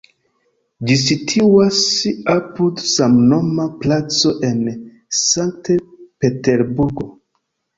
Ĝi 0.91 0.95
situas 1.01 1.81
apud 2.35 2.81
samnoma 2.93 3.67
placo 3.83 4.33
en 4.49 4.65
Sankt-Peterburgo. 5.21 7.09